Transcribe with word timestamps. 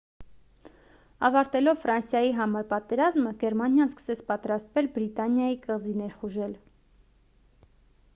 ավարտելով 1.27 1.81
ֆրանսիայի 1.83 2.31
համար 2.37 2.65
պատերազմը 2.71 3.33
գերմանիան 3.43 3.91
սկսեց 3.91 4.23
պատրաստվել 4.31 4.89
բրիտանիայի 4.97 5.61
կղզի 5.67 5.95
ներխուժել 6.01 6.57